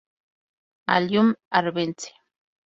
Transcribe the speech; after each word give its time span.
Allium 0.95 1.29
arvense 1.59 2.09